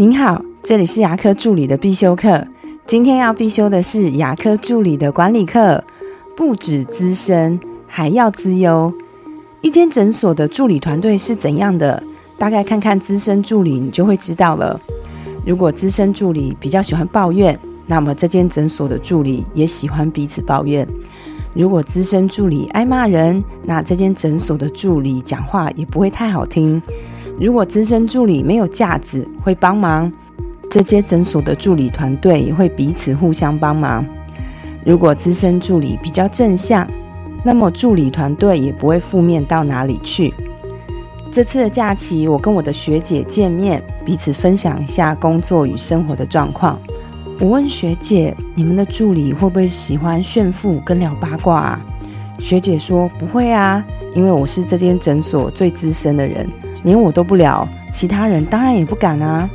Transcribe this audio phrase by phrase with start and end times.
[0.00, 2.42] 您好，这里是牙科助理的必修课。
[2.86, 5.84] 今天要必修的是牙科助理的管理课，
[6.34, 8.90] 不止资深，还要资优。
[9.60, 12.02] 一间诊所的助理团队是怎样的？
[12.38, 14.80] 大概看看资深助理，你就会知道了。
[15.44, 17.54] 如果资深助理比较喜欢抱怨，
[17.86, 20.88] 那么这间诊所的助理也喜欢彼此抱怨。
[21.52, 26.80] 如果资深助理爱骂人，那这间诊所的助理讲话也不会太好听。
[27.38, 30.10] 如果资深助理没有架子，会帮忙，
[30.70, 34.04] 这些诊所的助理团队也会彼此互相帮忙。
[34.84, 36.86] 如果资深助理比较正向，
[37.42, 40.32] 那么助理团队也不会负面到哪里去。
[41.30, 46.78] 这次的假期，我跟我的学姐见面，彼此分享一下工作与生活的状况。
[47.38, 51.80] 我问学姐：“你们的助理会不会喜欢炫富跟聊八卦啊？”
[52.38, 53.82] 学姐说：“不会啊，
[54.14, 56.46] 因为我是这间诊所最资深的人。”
[56.82, 59.48] 连我都不聊，其他人当然也不敢啊。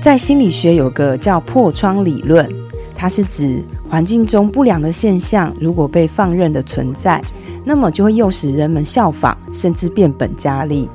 [0.00, 2.48] 在心理学有个叫破窗理论，
[2.94, 7.22] 它是指环境中不良的现象如果被放任的存在，
[7.64, 10.88] 那么就会诱使人们效仿，甚至变本加厉。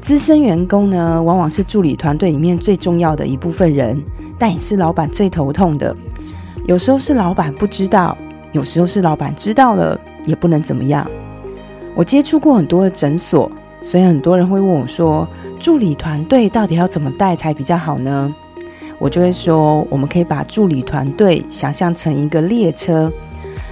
[0.00, 4.00] 资深员工呢，往往是助理团队里面最重要的一部分人，
[4.38, 5.94] 但也是老板最头痛的。
[6.64, 8.16] 有时候是老板不知道，
[8.52, 11.04] 有时候是老板知道了也不能怎么样。
[11.94, 13.50] 我接触过很多的诊所。
[13.88, 15.26] 所以很多人会问我说
[15.58, 18.30] ：“助理团队到底要怎么带才比较好呢？”
[19.00, 23.10] 我就会说：“我们可以把助理团队想象成一个列车，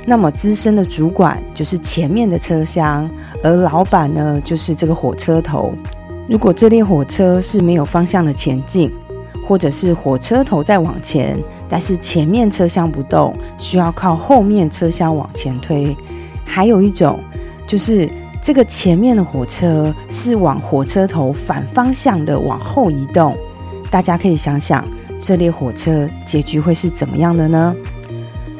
[0.06, 3.06] 那么资深的主管就是前面的车厢，
[3.42, 5.74] 而老板呢就是这个火车头。
[6.26, 8.90] 如果这列火车是没有方向的前进，
[9.46, 15.94] 或者是火车头在往前，但是前面车厢不动，需要靠后面车厢往前推。
[16.46, 17.20] 还有一种
[17.66, 18.08] 就是。”
[18.46, 23.36] 这个前面的火车是往火车头反方向的往后移动，
[23.90, 24.84] 大家可以想想
[25.20, 27.74] 这列火车结局会是怎么样的呢？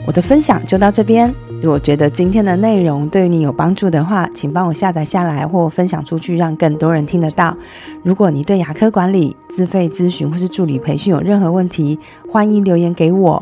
[0.04, 1.32] 我的分享就到这边。
[1.62, 7.56] 如果觉得今天的内容对你有帮助的话，请帮我下载下来或分享出去，让更多人听得到。
[8.02, 11.96] 如果你对牙科管理、自费咨询或是助理培训有任何问题，
[12.28, 13.40] 欢迎留言给我，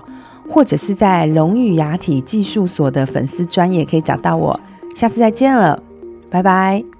[0.50, 4.60] 或者是在龙语牙体技术所的粉丝专业可以找到我。
[4.94, 5.82] 下次再见了。
[6.34, 6.93] 拜拜。